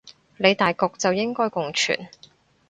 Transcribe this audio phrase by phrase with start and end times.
[0.37, 2.07] 理大局就應該共存